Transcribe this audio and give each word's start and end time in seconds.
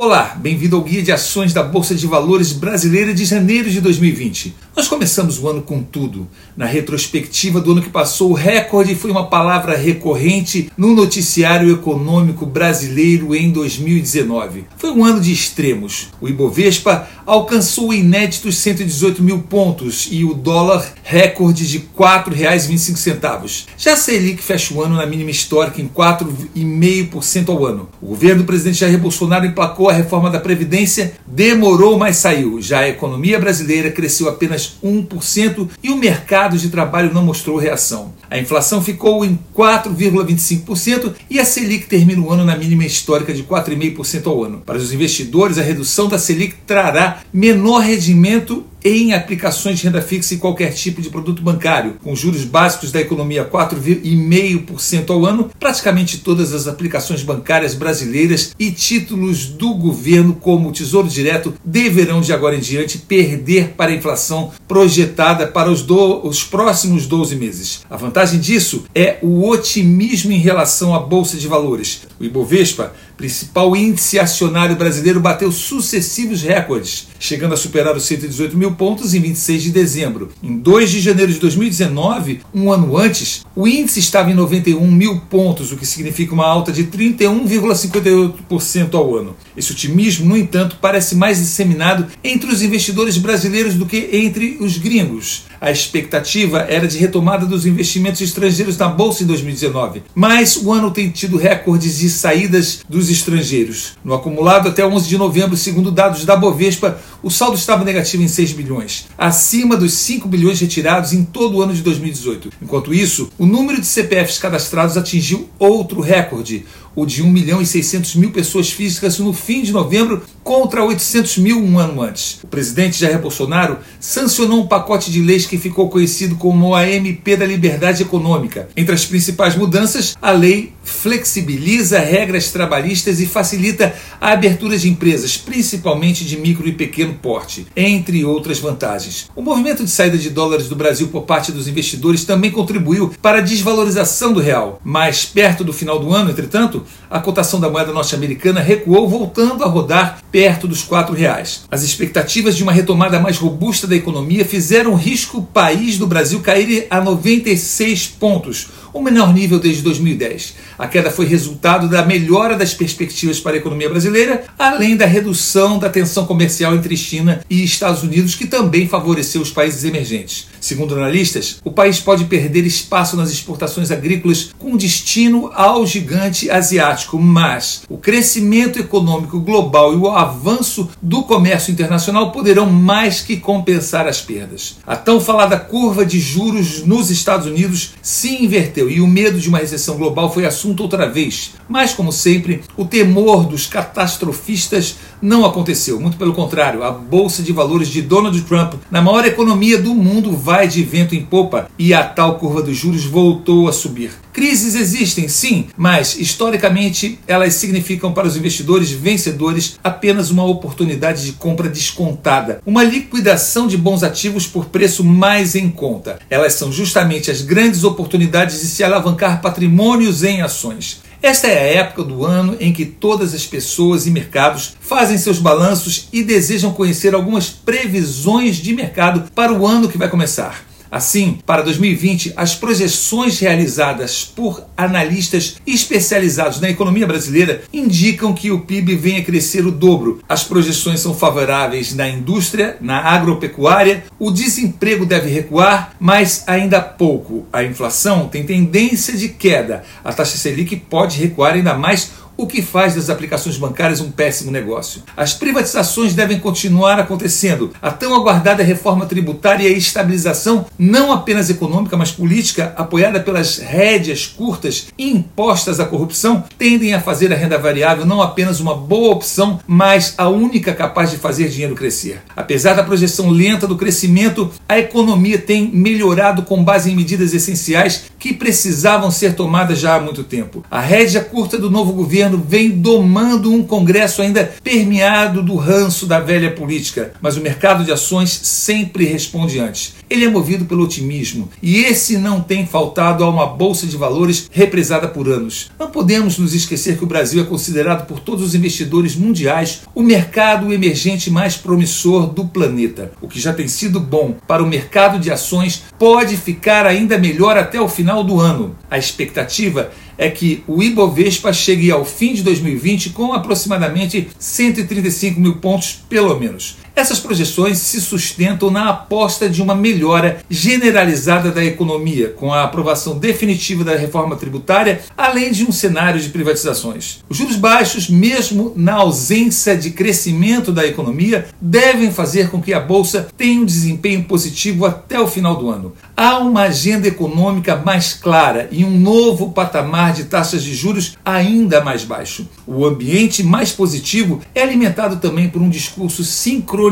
Olá, 0.00 0.36
bem-vindo 0.40 0.76
ao 0.76 0.82
Guia 0.82 1.02
de 1.02 1.10
Ações 1.10 1.52
da 1.52 1.60
Bolsa 1.60 1.92
de 1.92 2.06
Valores 2.06 2.52
Brasileira 2.52 3.12
de 3.12 3.24
janeiro 3.24 3.68
de 3.68 3.80
2020. 3.80 4.54
Nós 4.76 4.86
começamos 4.86 5.42
o 5.42 5.48
ano 5.48 5.60
com 5.60 5.82
tudo. 5.82 6.28
Na 6.56 6.66
retrospectiva 6.66 7.60
do 7.60 7.72
ano 7.72 7.82
que 7.82 7.90
passou, 7.90 8.30
o 8.30 8.32
recorde 8.32 8.94
foi 8.94 9.10
uma 9.10 9.26
palavra 9.26 9.76
recorrente 9.76 10.70
no 10.78 10.94
noticiário 10.94 11.72
econômico 11.72 12.46
brasileiro 12.46 13.34
em 13.34 13.50
2019. 13.50 14.66
Foi 14.76 14.92
um 14.92 15.04
ano 15.04 15.20
de 15.20 15.32
extremos. 15.32 16.10
O 16.20 16.28
Ibovespa 16.28 17.08
alcançou 17.26 17.92
inéditos 17.92 18.56
118 18.58 19.20
mil 19.20 19.40
pontos 19.40 20.06
e 20.12 20.24
o 20.24 20.32
dólar 20.32 20.94
recorde 21.02 21.66
de 21.66 21.78
R$ 21.78 21.88
4,25. 21.98 23.66
Já 23.76 23.94
a 23.94 23.96
Selic 23.96 24.40
fecha 24.44 24.72
o 24.72 24.80
ano 24.80 24.94
na 24.94 25.06
mínima 25.06 25.32
histórica 25.32 25.82
em 25.82 25.88
4,5% 25.88 27.48
ao 27.48 27.66
ano. 27.66 27.88
O 28.00 28.06
governo 28.06 28.42
do 28.42 28.46
presidente 28.46 28.78
Jair 28.78 28.96
Bolsonaro 28.96 29.44
emplacou 29.44 29.87
a 29.88 29.92
reforma 29.92 30.30
da 30.30 30.40
Previdência, 30.40 31.14
demorou, 31.26 31.98
mas 31.98 32.16
saiu. 32.16 32.60
Já 32.60 32.80
a 32.80 32.88
economia 32.88 33.38
brasileira 33.38 33.90
cresceu 33.90 34.28
apenas 34.28 34.78
1% 34.82 35.68
e 35.82 35.90
o 35.90 35.96
mercado 35.96 36.56
de 36.56 36.68
trabalho 36.68 37.12
não 37.12 37.24
mostrou 37.24 37.56
reação. 37.56 38.12
A 38.30 38.38
inflação 38.38 38.82
ficou 38.82 39.24
em 39.24 39.38
4,25% 39.54 41.14
e 41.30 41.38
a 41.38 41.44
Selic 41.44 41.86
termina 41.86 42.20
o 42.20 42.30
ano 42.30 42.44
na 42.44 42.56
mínima 42.56 42.84
histórica 42.84 43.32
de 43.32 43.42
4,5% 43.42 44.26
ao 44.26 44.44
ano. 44.44 44.62
Para 44.64 44.78
os 44.78 44.92
investidores, 44.92 45.58
a 45.58 45.62
redução 45.62 46.08
da 46.08 46.18
Selic 46.18 46.54
trará 46.66 47.20
menor 47.32 47.80
rendimento 47.80 48.64
em 48.84 49.12
aplicações 49.12 49.78
de 49.78 49.84
renda 49.84 50.00
fixa 50.00 50.34
e 50.34 50.38
qualquer 50.38 50.72
tipo 50.72 51.02
de 51.02 51.10
produto 51.10 51.42
bancário, 51.42 51.96
com 52.02 52.14
juros 52.14 52.44
básicos 52.44 52.92
da 52.92 53.00
economia 53.00 53.44
4,5% 53.44 55.10
ao 55.10 55.26
ano, 55.26 55.50
praticamente 55.58 56.18
todas 56.18 56.52
as 56.52 56.66
aplicações 56.66 57.22
bancárias 57.22 57.74
brasileiras 57.74 58.54
e 58.58 58.70
títulos 58.70 59.46
do 59.46 59.74
governo, 59.74 60.34
como 60.34 60.68
o 60.68 60.72
Tesouro 60.72 61.08
Direto, 61.08 61.54
deverão 61.64 62.20
de 62.20 62.32
agora 62.32 62.56
em 62.56 62.60
diante 62.60 62.98
perder 62.98 63.74
para 63.76 63.90
a 63.90 63.94
inflação 63.94 64.52
projetada 64.66 65.46
para 65.46 65.70
os, 65.70 65.82
do, 65.82 66.26
os 66.26 66.44
próximos 66.44 67.06
12 67.06 67.36
meses. 67.36 67.80
A 67.90 67.96
vantagem 67.96 68.38
disso 68.38 68.84
é 68.94 69.18
o 69.22 69.48
otimismo 69.48 70.32
em 70.32 70.38
relação 70.38 70.94
à 70.94 71.00
Bolsa 71.00 71.36
de 71.36 71.48
Valores. 71.48 72.02
O 72.20 72.24
Ibovespa, 72.24 72.92
principal 73.18 73.76
índice 73.76 74.18
acionário 74.18 74.76
brasileiro, 74.76 75.20
bateu 75.20 75.50
sucessivos 75.50 76.40
recordes, 76.40 77.08
chegando 77.18 77.52
a 77.52 77.56
superar 77.56 77.96
os 77.96 78.04
118 78.04 78.56
mil 78.56 78.76
pontos 78.76 79.12
em 79.12 79.20
26 79.20 79.64
de 79.64 79.72
dezembro. 79.72 80.30
Em 80.40 80.56
2 80.56 80.88
de 80.88 81.00
janeiro 81.00 81.32
de 81.32 81.40
2019, 81.40 82.42
um 82.54 82.70
ano 82.72 82.96
antes, 82.96 83.44
o 83.56 83.66
índice 83.66 83.98
estava 83.98 84.30
em 84.30 84.34
91 84.34 84.88
mil 84.88 85.20
pontos, 85.22 85.72
o 85.72 85.76
que 85.76 85.84
significa 85.84 86.32
uma 86.32 86.46
alta 86.46 86.70
de 86.70 86.84
31,58% 86.84 88.94
ao 88.94 89.16
ano. 89.16 89.34
Esse 89.56 89.72
otimismo, 89.72 90.24
no 90.24 90.36
entanto, 90.36 90.78
parece 90.80 91.16
mais 91.16 91.38
disseminado 91.38 92.06
entre 92.22 92.52
os 92.52 92.62
investidores 92.62 93.18
brasileiros 93.18 93.74
do 93.74 93.84
que 93.84 94.10
entre 94.12 94.58
os 94.60 94.78
gringos. 94.78 95.48
A 95.60 95.72
expectativa 95.72 96.60
era 96.60 96.86
de 96.86 96.98
retomada 96.98 97.44
dos 97.44 97.66
investimentos 97.66 98.20
estrangeiros 98.20 98.76
na 98.76 98.86
bolsa 98.86 99.24
em 99.24 99.26
2019, 99.26 100.04
mas 100.14 100.56
o 100.56 100.72
ano 100.72 100.92
tem 100.92 101.10
tido 101.10 101.36
recordes 101.36 101.98
de 101.98 102.08
saídas 102.08 102.82
dos 102.88 103.07
estrangeiros. 103.08 103.94
No 104.04 104.14
acumulado 104.14 104.68
até 104.68 104.86
11 104.86 105.08
de 105.08 105.18
novembro, 105.18 105.56
segundo 105.56 105.90
dados 105.90 106.24
da 106.24 106.36
Bovespa, 106.36 106.98
o 107.22 107.30
saldo 107.30 107.56
estava 107.56 107.84
negativo 107.84 108.22
em 108.22 108.28
6 108.28 108.52
bilhões, 108.52 109.06
acima 109.16 109.76
dos 109.76 109.92
5 109.94 110.28
bilhões 110.28 110.60
retirados 110.60 111.12
em 111.12 111.24
todo 111.24 111.56
o 111.56 111.62
ano 111.62 111.74
de 111.74 111.82
2018. 111.82 112.50
Enquanto 112.62 112.94
isso, 112.94 113.30
o 113.38 113.46
número 113.46 113.80
de 113.80 113.86
CPFs 113.86 114.38
cadastrados 114.38 114.96
atingiu 114.96 115.48
outro 115.58 116.00
recorde, 116.00 116.64
o 116.98 117.06
de 117.06 117.22
1 117.22 117.30
milhão 117.30 117.62
e 117.62 117.66
600 117.66 118.16
mil 118.16 118.32
pessoas 118.32 118.70
físicas 118.72 119.20
no 119.20 119.32
fim 119.32 119.62
de 119.62 119.70
novembro 119.70 120.20
contra 120.42 120.82
800 120.82 121.38
mil 121.38 121.62
um 121.62 121.78
ano 121.78 122.02
antes. 122.02 122.40
O 122.42 122.48
presidente 122.48 122.98
Jair 122.98 123.20
Bolsonaro 123.20 123.78
sancionou 124.00 124.62
um 124.62 124.66
pacote 124.66 125.12
de 125.12 125.20
leis 125.20 125.46
que 125.46 125.58
ficou 125.58 125.88
conhecido 125.88 126.34
como 126.34 126.74
a 126.74 126.88
MP 126.88 127.36
da 127.36 127.46
Liberdade 127.46 128.02
Econômica. 128.02 128.68
Entre 128.76 128.92
as 128.94 129.04
principais 129.04 129.54
mudanças, 129.54 130.16
a 130.20 130.32
lei 130.32 130.72
flexibiliza 130.82 131.98
regras 132.00 132.50
trabalhistas 132.50 133.20
e 133.20 133.26
facilita 133.26 133.94
a 134.20 134.32
abertura 134.32 134.76
de 134.76 134.88
empresas, 134.88 135.36
principalmente 135.36 136.24
de 136.24 136.38
micro 136.38 136.66
e 136.66 136.72
pequeno 136.72 137.14
porte, 137.14 137.66
entre 137.76 138.24
outras 138.24 138.58
vantagens. 138.58 139.30
O 139.36 139.42
movimento 139.42 139.84
de 139.84 139.90
saída 139.90 140.16
de 140.16 140.30
dólares 140.30 140.66
do 140.66 140.74
Brasil 140.74 141.08
por 141.08 141.22
parte 141.22 141.52
dos 141.52 141.68
investidores 141.68 142.24
também 142.24 142.50
contribuiu 142.50 143.12
para 143.20 143.38
a 143.38 143.42
desvalorização 143.42 144.32
do 144.32 144.40
real. 144.40 144.80
Mais 144.82 145.26
perto 145.26 145.62
do 145.62 145.72
final 145.72 145.98
do 145.98 146.12
ano, 146.12 146.30
entretanto, 146.30 146.84
a 147.10 147.20
cotação 147.20 147.58
da 147.58 147.70
moeda 147.70 147.92
norte-americana 147.92 148.60
recuou, 148.60 149.08
voltando 149.08 149.64
a 149.64 149.66
rodar 149.66 150.18
perto 150.30 150.68
dos 150.68 150.82
R$ 150.82 151.14
reais. 151.16 151.64
As 151.70 151.82
expectativas 151.82 152.56
de 152.56 152.62
uma 152.62 152.72
retomada 152.72 153.18
mais 153.18 153.38
robusta 153.38 153.86
da 153.86 153.96
economia 153.96 154.44
fizeram 154.44 154.92
o 154.92 154.96
risco 154.96 155.42
país 155.42 155.98
do 155.98 156.06
Brasil 156.06 156.40
cair 156.40 156.86
a 156.90 157.00
96 157.00 158.06
pontos, 158.06 158.68
o 158.92 159.02
menor 159.02 159.32
nível 159.32 159.58
desde 159.58 159.82
2010. 159.82 160.54
A 160.78 160.86
queda 160.86 161.10
foi 161.10 161.26
resultado 161.26 161.88
da 161.88 162.04
melhora 162.04 162.56
das 162.56 162.72
perspectivas 162.74 163.40
para 163.40 163.54
a 163.54 163.58
economia 163.58 163.88
brasileira, 163.88 164.44
além 164.58 164.96
da 164.96 165.06
redução 165.06 165.78
da 165.78 165.88
tensão 165.88 166.24
comercial 166.24 166.74
entre 166.74 166.96
China 166.96 167.40
e 167.50 167.64
Estados 167.64 168.02
Unidos, 168.02 168.34
que 168.34 168.46
também 168.46 168.88
favoreceu 168.88 169.40
os 169.40 169.50
países 169.50 169.84
emergentes. 169.84 170.46
Segundo 170.60 170.94
analistas, 170.94 171.58
o 171.64 171.70
país 171.70 172.00
pode 172.00 172.24
perder 172.24 172.66
espaço 172.66 173.16
nas 173.16 173.30
exportações 173.30 173.90
agrícolas 173.90 174.50
com 174.58 174.76
destino 174.76 175.50
ao 175.54 175.86
gigante 175.86 176.50
asiático, 176.50 177.18
mas 177.18 177.82
o 177.88 177.98
crescimento 177.98 178.78
econômico 178.78 179.40
global 179.40 179.92
e 179.92 179.96
o 179.96 180.08
avanço 180.18 180.88
do 181.00 181.22
comércio 181.22 181.72
internacional 181.72 182.32
poderão 182.32 182.66
mais 182.66 183.20
que 183.20 183.36
compensar 183.36 184.06
as 184.06 184.20
perdas. 184.20 184.78
A 184.86 184.96
tão 184.96 185.20
falada 185.20 185.58
curva 185.58 186.04
de 186.04 186.18
juros 186.18 186.84
nos 186.84 187.10
Estados 187.10 187.46
Unidos 187.46 187.94
se 188.02 188.42
inverteu 188.42 188.90
e 188.90 189.00
o 189.00 189.06
medo 189.06 189.38
de 189.38 189.48
uma 189.48 189.58
recessão 189.58 189.96
global 189.96 190.32
foi 190.32 190.44
assunto 190.44 190.82
outra 190.82 191.08
vez. 191.08 191.52
Mas, 191.68 191.92
como 191.92 192.10
sempre, 192.10 192.62
o 192.76 192.84
temor 192.84 193.44
dos 193.44 193.66
catastrofistas 193.66 194.96
não 195.20 195.44
aconteceu. 195.44 196.00
Muito 196.00 196.16
pelo 196.16 196.32
contrário, 196.32 196.82
a 196.82 196.90
bolsa 196.90 197.42
de 197.42 197.52
valores 197.52 197.88
de 197.88 198.02
Donald 198.02 198.40
Trump, 198.42 198.74
na 198.90 199.02
maior 199.02 199.24
economia 199.24 199.78
do 199.80 199.94
mundo, 199.94 200.36
vai 200.36 200.66
de 200.66 200.82
vento 200.82 201.14
em 201.14 201.22
popa 201.22 201.68
e 201.78 201.92
a 201.92 202.02
tal 202.02 202.38
curva 202.38 202.62
dos 202.62 202.76
juros 202.76 203.04
voltou 203.04 203.68
a 203.68 203.72
subir. 203.72 204.12
Crises 204.38 204.76
existem, 204.76 205.26
sim, 205.26 205.66
mas 205.76 206.16
historicamente 206.16 207.18
elas 207.26 207.54
significam 207.54 208.12
para 208.12 208.28
os 208.28 208.36
investidores 208.36 208.88
vencedores 208.88 209.80
apenas 209.82 210.30
uma 210.30 210.44
oportunidade 210.44 211.24
de 211.24 211.32
compra 211.32 211.68
descontada, 211.68 212.62
uma 212.64 212.84
liquidação 212.84 213.66
de 213.66 213.76
bons 213.76 214.04
ativos 214.04 214.46
por 214.46 214.66
preço 214.66 215.02
mais 215.02 215.56
em 215.56 215.68
conta. 215.68 216.20
Elas 216.30 216.52
são 216.52 216.70
justamente 216.70 217.32
as 217.32 217.42
grandes 217.42 217.82
oportunidades 217.82 218.60
de 218.60 218.68
se 218.68 218.84
alavancar 218.84 219.42
patrimônios 219.42 220.22
em 220.22 220.40
ações. 220.40 221.00
Esta 221.20 221.48
é 221.48 221.58
a 221.58 221.80
época 221.80 222.04
do 222.04 222.24
ano 222.24 222.56
em 222.60 222.72
que 222.72 222.84
todas 222.84 223.34
as 223.34 223.44
pessoas 223.44 224.06
e 224.06 224.10
mercados 224.12 224.76
fazem 224.78 225.18
seus 225.18 225.40
balanços 225.40 226.06
e 226.12 226.22
desejam 226.22 226.72
conhecer 226.72 227.12
algumas 227.12 227.50
previsões 227.50 228.54
de 228.58 228.72
mercado 228.72 229.28
para 229.34 229.52
o 229.52 229.66
ano 229.66 229.88
que 229.88 229.98
vai 229.98 230.08
começar. 230.08 230.67
Assim, 230.90 231.38
para 231.44 231.62
2020, 231.62 232.32
as 232.36 232.54
projeções 232.54 233.38
realizadas 233.38 234.24
por 234.24 234.64
analistas 234.76 235.56
especializados 235.66 236.60
na 236.60 236.70
economia 236.70 237.06
brasileira 237.06 237.62
indicam 237.72 238.32
que 238.32 238.50
o 238.50 238.60
PIB 238.60 238.96
venha 238.96 239.24
crescer 239.24 239.66
o 239.66 239.70
dobro. 239.70 240.20
As 240.28 240.44
projeções 240.44 241.00
são 241.00 241.14
favoráveis 241.14 241.94
na 241.94 242.08
indústria, 242.08 242.76
na 242.80 242.98
agropecuária, 242.98 244.04
o 244.18 244.30
desemprego 244.30 245.04
deve 245.04 245.30
recuar, 245.30 245.94
mas 246.00 246.44
ainda 246.46 246.80
pouco. 246.80 247.46
A 247.52 247.62
inflação 247.62 248.28
tem 248.28 248.44
tendência 248.44 249.16
de 249.16 249.28
queda. 249.28 249.84
A 250.04 250.12
taxa 250.12 250.36
Selic 250.36 250.76
pode 250.76 251.18
recuar 251.18 251.54
ainda 251.54 251.74
mais 251.74 252.10
o 252.38 252.46
que 252.46 252.62
faz 252.62 252.94
das 252.94 253.10
aplicações 253.10 253.58
bancárias 253.58 254.00
um 254.00 254.12
péssimo 254.12 254.52
negócio. 254.52 255.02
As 255.16 255.34
privatizações 255.34 256.14
devem 256.14 256.38
continuar 256.38 257.00
acontecendo. 257.00 257.72
A 257.82 257.90
tão 257.90 258.14
aguardada 258.14 258.62
reforma 258.62 259.06
tributária 259.06 259.68
e 259.68 259.74
a 259.74 259.76
estabilização, 259.76 260.64
não 260.78 261.10
apenas 261.10 261.50
econômica, 261.50 261.96
mas 261.96 262.12
política, 262.12 262.72
apoiada 262.76 263.18
pelas 263.18 263.58
rédeas 263.58 264.24
curtas 264.24 264.86
impostas 264.96 265.80
à 265.80 265.84
corrupção, 265.84 266.44
tendem 266.56 266.94
a 266.94 267.00
fazer 267.00 267.32
a 267.32 267.36
renda 267.36 267.58
variável 267.58 268.06
não 268.06 268.22
apenas 268.22 268.60
uma 268.60 268.74
boa 268.74 269.12
opção, 269.12 269.58
mas 269.66 270.14
a 270.16 270.28
única 270.28 270.72
capaz 270.72 271.10
de 271.10 271.16
fazer 271.16 271.48
dinheiro 271.48 271.74
crescer. 271.74 272.22
Apesar 272.36 272.74
da 272.74 272.84
projeção 272.84 273.30
lenta 273.30 273.66
do 273.66 273.76
crescimento, 273.76 274.48
a 274.68 274.78
economia 274.78 275.38
tem 275.38 275.68
melhorado 275.72 276.42
com 276.42 276.62
base 276.62 276.88
em 276.90 276.94
medidas 276.94 277.34
essenciais 277.34 278.04
que 278.18 278.32
precisavam 278.32 279.10
ser 279.10 279.34
tomadas 279.34 279.78
já 279.78 279.96
há 279.96 280.00
muito 280.00 280.22
tempo. 280.22 280.64
A 280.70 280.80
rédea 280.80 281.20
curta 281.20 281.58
do 281.58 281.70
novo 281.70 281.92
governo 281.92 282.27
governo 282.28 282.44
vem 282.46 282.70
domando 282.70 283.52
um 283.52 283.62
Congresso 283.62 284.20
ainda 284.22 284.52
permeado 284.62 285.42
do 285.42 285.56
ranço 285.56 286.06
da 286.06 286.20
velha 286.20 286.50
política, 286.50 287.12
mas 287.20 287.36
o 287.36 287.40
mercado 287.40 287.84
de 287.84 287.92
ações 287.92 288.30
sempre 288.30 289.04
responde 289.04 289.58
antes. 289.58 289.94
Ele 290.10 290.24
é 290.24 290.30
movido 290.30 290.64
pelo 290.64 290.84
otimismo 290.84 291.50
e 291.62 291.84
esse 291.84 292.16
não 292.16 292.40
tem 292.40 292.66
faltado 292.66 293.22
a 293.22 293.28
uma 293.28 293.46
bolsa 293.46 293.86
de 293.86 293.96
valores 293.96 294.48
represada 294.50 295.06
por 295.06 295.28
anos. 295.28 295.70
Não 295.78 295.90
podemos 295.90 296.38
nos 296.38 296.54
esquecer 296.54 296.96
que 296.96 297.04
o 297.04 297.08
Brasil 297.08 297.42
é 297.42 297.46
considerado 297.46 298.06
por 298.06 298.20
todos 298.20 298.44
os 298.44 298.54
investidores 298.54 299.14
mundiais 299.14 299.82
o 299.94 300.02
mercado 300.02 300.72
emergente 300.72 301.30
mais 301.30 301.56
promissor 301.56 302.26
do 302.26 302.46
planeta. 302.46 303.12
O 303.20 303.28
que 303.28 303.40
já 303.40 303.52
tem 303.52 303.68
sido 303.68 304.00
bom 304.00 304.34
para 304.46 304.62
o 304.62 304.66
mercado 304.66 305.18
de 305.18 305.30
ações 305.30 305.84
pode 305.98 306.36
ficar 306.36 306.86
ainda 306.86 307.18
melhor 307.18 307.56
até 307.58 307.80
o 307.80 307.88
final 307.88 308.24
do 308.24 308.40
ano. 308.40 308.74
A 308.90 308.96
expectativa 308.96 309.90
é 310.07 310.07
que 310.28 310.64
o 310.66 310.82
Ibovespa 310.82 311.52
chegue 311.52 311.90
ao 311.92 312.04
fim 312.04 312.34
de 312.34 312.42
2020 312.42 313.10
com 313.10 313.32
aproximadamente 313.32 314.28
135 314.38 315.40
mil 315.40 315.56
pontos, 315.56 316.00
pelo 316.08 316.38
menos. 316.38 316.76
Essas 316.98 317.20
projeções 317.20 317.78
se 317.78 318.00
sustentam 318.00 318.72
na 318.72 318.88
aposta 318.88 319.48
de 319.48 319.62
uma 319.62 319.72
melhora 319.72 320.40
generalizada 320.50 321.52
da 321.52 321.64
economia, 321.64 322.30
com 322.30 322.52
a 322.52 322.64
aprovação 322.64 323.16
definitiva 323.16 323.84
da 323.84 323.94
reforma 323.94 324.34
tributária, 324.34 325.02
além 325.16 325.52
de 325.52 325.64
um 325.64 325.70
cenário 325.70 326.20
de 326.20 326.28
privatizações. 326.30 327.20
Os 327.28 327.36
juros 327.36 327.54
baixos, 327.54 328.10
mesmo 328.10 328.72
na 328.74 328.94
ausência 328.94 329.76
de 329.76 329.92
crescimento 329.92 330.72
da 330.72 330.84
economia, 330.84 331.46
devem 331.60 332.10
fazer 332.10 332.50
com 332.50 332.60
que 332.60 332.74
a 332.74 332.80
bolsa 332.80 333.28
tenha 333.36 333.60
um 333.60 333.64
desempenho 333.64 334.24
positivo 334.24 334.84
até 334.84 335.20
o 335.20 335.28
final 335.28 335.54
do 335.54 335.70
ano. 335.70 335.92
Há 336.16 336.38
uma 336.38 336.62
agenda 336.62 337.06
econômica 337.06 337.76
mais 337.76 338.12
clara 338.12 338.68
e 338.72 338.84
um 338.84 338.98
novo 338.98 339.52
patamar 339.52 340.14
de 340.14 340.24
taxas 340.24 340.64
de 340.64 340.74
juros 340.74 341.16
ainda 341.24 341.80
mais 341.80 342.02
baixo. 342.02 342.48
O 342.66 342.84
ambiente 342.84 343.44
mais 343.44 343.70
positivo 343.70 344.40
é 344.52 344.62
alimentado 344.62 345.18
também 345.18 345.48
por 345.48 345.62
um 345.62 345.70
discurso 345.70 346.24
sincronizado 346.24 346.87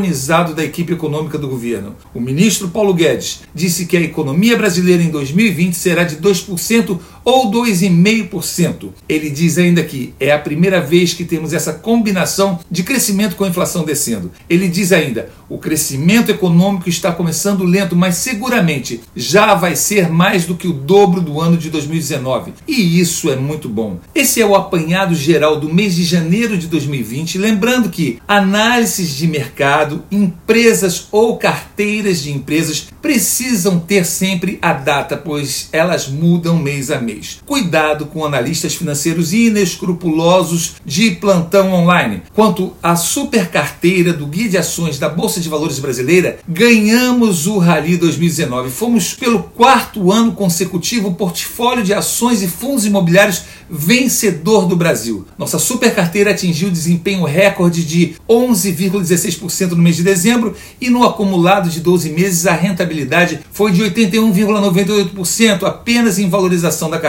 da 0.53 0.63
equipe 0.63 0.93
econômica 0.93 1.37
do 1.37 1.47
governo. 1.47 1.95
O 2.13 2.19
ministro 2.19 2.69
Paulo 2.69 2.93
Guedes 2.93 3.41
disse 3.53 3.85
que 3.85 3.97
a 3.97 4.01
economia 4.01 4.57
brasileira 4.57 5.03
em 5.03 5.09
2020 5.09 5.73
será 5.73 6.03
de 6.03 6.17
2% 6.17 6.99
ou 7.27 7.51
2,5%. 7.51 8.91
Ele 9.09 9.29
diz 9.29 9.57
ainda 9.57 9.83
que 9.83 10.13
é 10.17 10.31
a 10.31 10.39
primeira 10.39 10.79
vez 10.79 11.13
que 11.13 11.25
temos 11.25 11.51
essa 11.51 11.73
combinação 11.73 12.57
de 12.71 12.83
crescimento 12.83 13.35
com 13.35 13.45
inflação 13.45 13.83
descendo. 13.83 14.31
Ele 14.49 14.69
diz 14.69 14.93
ainda: 14.93 15.29
o 15.49 15.57
crescimento 15.57 16.31
econômico 16.31 16.87
está 16.87 17.11
começando 17.11 17.65
lento, 17.65 17.97
mas 17.97 18.15
seguramente 18.15 19.01
já 19.13 19.53
vai 19.55 19.75
ser 19.75 20.09
mais 20.09 20.45
do 20.45 20.55
que 20.55 20.69
o 20.69 20.73
dobro 20.73 21.19
do 21.19 21.41
ano 21.41 21.57
de 21.57 21.69
2019. 21.69 22.53
E 22.65 22.97
isso 22.97 23.29
é 23.29 23.35
muito 23.35 23.67
bom. 23.67 23.99
Esse 24.15 24.41
é 24.41 24.45
o 24.45 24.55
apanhado 24.55 25.13
geral 25.13 25.59
do 25.59 25.73
mês 25.73 25.95
de 25.95 26.05
janeiro 26.05 26.57
de 26.57 26.67
2020. 26.67 27.37
Lembrando 27.37 27.89
que 27.89 28.19
análises 28.25 29.09
de 29.09 29.27
mercado, 29.27 30.01
empresas 30.09 31.07
ou 31.11 31.35
carteiras 31.35 32.21
de 32.21 32.31
empresas 32.31 32.87
precisam 33.01 33.79
ter 33.79 34.05
sempre 34.05 34.57
a 34.61 34.71
data, 34.71 35.17
pois 35.17 35.67
elas 35.73 36.07
mudam 36.07 36.57
mês 36.57 36.89
a 36.89 37.01
mês. 37.01 37.16
Cuidado 37.45 38.05
com 38.05 38.25
analistas 38.25 38.75
financeiros 38.75 39.33
inescrupulosos 39.33 40.75
de 40.85 41.11
plantão 41.11 41.73
online. 41.73 42.23
Quanto 42.33 42.73
à 42.81 42.95
super 42.95 43.49
carteira 43.49 44.13
do 44.13 44.27
Guia 44.27 44.49
de 44.49 44.57
Ações 44.57 44.99
da 44.99 45.09
Bolsa 45.09 45.39
de 45.39 45.49
Valores 45.49 45.79
Brasileira, 45.79 46.39
ganhamos 46.47 47.47
o 47.47 47.57
Rally 47.57 47.97
2019. 47.97 48.69
Fomos 48.69 49.13
pelo 49.13 49.43
quarto 49.43 50.11
ano 50.11 50.31
consecutivo 50.31 51.09
o 51.09 51.15
portfólio 51.15 51.83
de 51.83 51.93
ações 51.93 52.41
e 52.41 52.47
fundos 52.47 52.85
imobiliários 52.85 53.43
vencedor 53.69 54.65
do 54.65 54.75
Brasil. 54.75 55.25
Nossa 55.37 55.59
super 55.59 55.93
carteira 55.93 56.31
atingiu 56.31 56.69
desempenho 56.69 57.25
recorde 57.25 57.83
de 57.83 58.15
11,16% 58.29 59.71
no 59.71 59.77
mês 59.77 59.95
de 59.95 60.03
dezembro 60.03 60.55
e 60.79 60.89
no 60.89 61.03
acumulado 61.03 61.69
de 61.69 61.79
12 61.79 62.09
meses 62.09 62.45
a 62.45 62.53
rentabilidade 62.53 63.39
foi 63.51 63.71
de 63.71 63.81
81,98% 63.83 65.63
apenas 65.63 66.19
em 66.19 66.29
valorização 66.29 66.89
da 66.89 66.99
carteira, 66.99 67.06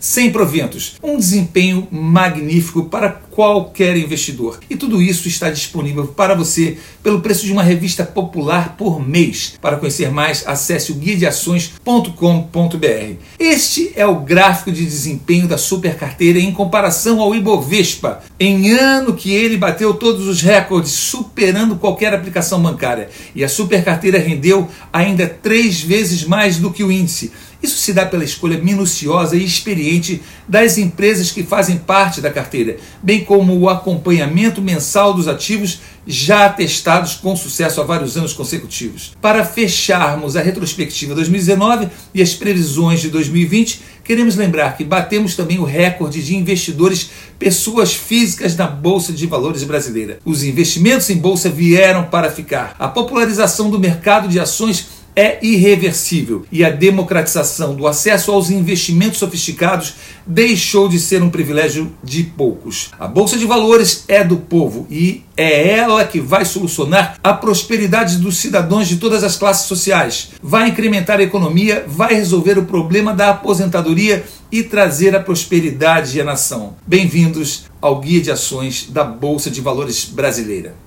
sem 0.00 0.30
proventos. 0.30 0.96
Um 1.02 1.16
desempenho 1.18 1.86
magnífico 1.90 2.84
para 2.84 3.25
qualquer 3.36 3.94
investidor. 3.98 4.58
E 4.70 4.76
tudo 4.76 5.02
isso 5.02 5.28
está 5.28 5.50
disponível 5.50 6.06
para 6.06 6.34
você 6.34 6.78
pelo 7.02 7.20
preço 7.20 7.44
de 7.44 7.52
uma 7.52 7.62
revista 7.62 8.02
popular 8.02 8.76
por 8.78 9.06
mês. 9.06 9.58
Para 9.60 9.76
conhecer 9.76 10.10
mais, 10.10 10.42
acesse 10.46 10.90
o 10.90 10.94
guiadeações.com.br. 10.94 13.14
Este 13.38 13.92
é 13.94 14.06
o 14.06 14.20
gráfico 14.20 14.72
de 14.72 14.82
desempenho 14.82 15.46
da 15.46 15.58
super 15.58 15.98
carteira 15.98 16.38
em 16.38 16.50
comparação 16.50 17.20
ao 17.20 17.34
Ibovespa, 17.34 18.22
em 18.40 18.70
ano 18.70 19.12
que 19.12 19.34
ele 19.34 19.58
bateu 19.58 19.92
todos 19.92 20.26
os 20.26 20.40
recordes, 20.40 20.92
superando 20.92 21.76
qualquer 21.76 22.14
aplicação 22.14 22.62
bancária. 22.62 23.10
E 23.34 23.44
a 23.44 23.50
super 23.50 23.84
carteira 23.84 24.18
rendeu 24.18 24.66
ainda 24.90 25.28
três 25.28 25.82
vezes 25.82 26.24
mais 26.24 26.56
do 26.56 26.72
que 26.72 26.82
o 26.82 26.90
índice. 26.90 27.30
Isso 27.62 27.78
se 27.78 27.92
dá 27.92 28.06
pela 28.06 28.24
escolha 28.24 28.58
minuciosa 28.58 29.36
e 29.36 29.44
experiente 29.44 30.22
das 30.46 30.78
empresas 30.78 31.32
que 31.32 31.42
fazem 31.42 31.78
parte 31.78 32.20
da 32.20 32.30
carteira, 32.30 32.76
bem 33.02 33.24
como 33.26 33.58
o 33.58 33.68
acompanhamento 33.68 34.62
mensal 34.62 35.12
dos 35.12 35.28
ativos 35.28 35.80
já 36.06 36.48
testados 36.48 37.14
com 37.14 37.34
sucesso 37.34 37.80
há 37.80 37.84
vários 37.84 38.16
anos 38.16 38.32
consecutivos. 38.32 39.12
Para 39.20 39.44
fecharmos 39.44 40.36
a 40.36 40.40
retrospectiva 40.40 41.14
2019 41.14 41.88
e 42.14 42.22
as 42.22 42.32
previsões 42.32 43.00
de 43.00 43.10
2020, 43.10 43.82
queremos 44.04 44.36
lembrar 44.36 44.76
que 44.76 44.84
batemos 44.84 45.34
também 45.34 45.58
o 45.58 45.64
recorde 45.64 46.22
de 46.22 46.36
investidores 46.36 47.10
pessoas 47.38 47.92
físicas 47.92 48.56
na 48.56 48.68
Bolsa 48.68 49.12
de 49.12 49.26
Valores 49.26 49.64
brasileira. 49.64 50.20
Os 50.24 50.44
investimentos 50.44 51.10
em 51.10 51.18
bolsa 51.18 51.50
vieram 51.50 52.04
para 52.04 52.30
ficar. 52.30 52.76
A 52.78 52.86
popularização 52.86 53.68
do 53.68 53.80
mercado 53.80 54.28
de 54.28 54.38
ações 54.38 54.95
é 55.16 55.38
irreversível 55.40 56.44
e 56.52 56.62
a 56.62 56.68
democratização 56.68 57.74
do 57.74 57.86
acesso 57.86 58.30
aos 58.30 58.50
investimentos 58.50 59.18
sofisticados 59.18 59.94
deixou 60.26 60.88
de 60.88 61.00
ser 61.00 61.22
um 61.22 61.30
privilégio 61.30 61.90
de 62.04 62.22
poucos. 62.22 62.90
A 63.00 63.06
Bolsa 63.06 63.38
de 63.38 63.46
Valores 63.46 64.04
é 64.06 64.22
do 64.22 64.36
povo 64.36 64.86
e 64.90 65.22
é 65.34 65.70
ela 65.70 66.04
que 66.04 66.20
vai 66.20 66.44
solucionar 66.44 67.18
a 67.24 67.32
prosperidade 67.32 68.18
dos 68.18 68.36
cidadãos 68.36 68.86
de 68.86 68.96
todas 68.96 69.24
as 69.24 69.36
classes 69.36 69.66
sociais. 69.66 70.30
Vai 70.42 70.68
incrementar 70.68 71.18
a 71.18 71.22
economia, 71.22 71.84
vai 71.86 72.14
resolver 72.14 72.58
o 72.58 72.66
problema 72.66 73.14
da 73.14 73.30
aposentadoria 73.30 74.24
e 74.52 74.62
trazer 74.62 75.16
a 75.16 75.20
prosperidade 75.20 76.20
à 76.20 76.24
nação. 76.24 76.74
Bem-vindos 76.86 77.64
ao 77.80 78.00
Guia 78.00 78.20
de 78.20 78.30
Ações 78.30 78.88
da 78.90 79.04
Bolsa 79.04 79.50
de 79.50 79.60
Valores 79.60 80.04
Brasileira. 80.04 80.85